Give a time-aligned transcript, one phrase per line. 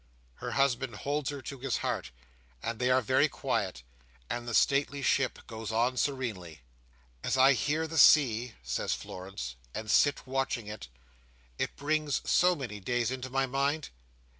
[0.37, 2.09] Her husband holds her to his heart,
[2.63, 3.83] and they are very quiet,
[4.31, 6.61] and the stately ship goes on serenely.
[7.23, 10.87] "As I hear the sea," says Florence, "and sit watching it,
[11.59, 13.89] it brings so many days into my mind.